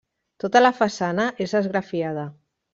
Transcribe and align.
Tota 0.43 0.61
la 0.63 0.71
façana 0.79 1.27
és 1.47 1.55
esgrafiada. 1.63 2.29